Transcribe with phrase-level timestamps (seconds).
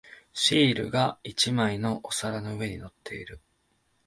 [0.33, 3.39] シールが一枚お皿の上に乗っている。